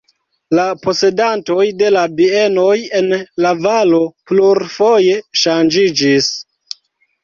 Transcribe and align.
La 0.59 0.63
posedantoj 0.85 1.65
de 1.83 1.91
la 1.97 2.07
bienoj 2.21 2.73
en 3.03 3.15
la 3.47 3.55
valo 3.69 4.03
plurfoje 4.33 5.23
ŝanĝiĝis. 5.47 6.37